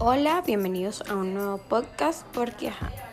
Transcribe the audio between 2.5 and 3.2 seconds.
ajá.